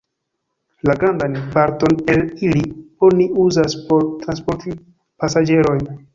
[0.89, 2.63] La grandan parton el ili
[3.11, 4.77] oni uzas por transporti
[5.23, 5.89] pasaĝerojn.